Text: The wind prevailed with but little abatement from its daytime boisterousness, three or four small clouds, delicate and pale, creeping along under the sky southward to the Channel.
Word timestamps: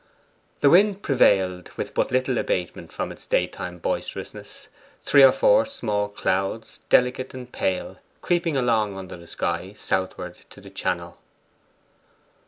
The 0.61 0.71
wind 0.71 1.03
prevailed 1.03 1.69
with 1.77 1.93
but 1.93 2.09
little 2.11 2.39
abatement 2.39 2.91
from 2.91 3.11
its 3.11 3.27
daytime 3.27 3.77
boisterousness, 3.77 4.67
three 5.03 5.21
or 5.21 5.31
four 5.31 5.63
small 5.63 6.09
clouds, 6.09 6.79
delicate 6.89 7.35
and 7.35 7.51
pale, 7.51 7.97
creeping 8.23 8.57
along 8.57 8.97
under 8.97 9.15
the 9.15 9.27
sky 9.27 9.73
southward 9.77 10.37
to 10.49 10.59
the 10.59 10.71
Channel. 10.71 11.19